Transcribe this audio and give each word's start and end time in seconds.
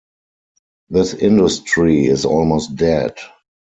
This 0.89 1.13
industry 1.13 2.07
is 2.07 2.25
almost 2.25 2.75
dead. 2.75 3.17